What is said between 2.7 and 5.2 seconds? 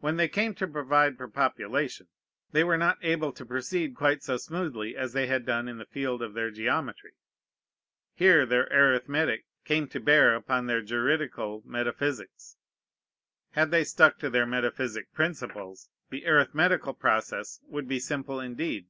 not able to proceed quite so smoothly as